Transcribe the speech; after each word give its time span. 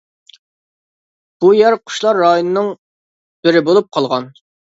بۇ 1.43 1.51
يەر 1.57 1.77
قۇشلار 1.91 2.19
رايونىنىڭ 2.23 2.71
بىرى 3.49 3.65
بولۇپ 3.71 3.93
قالغان. 3.99 4.29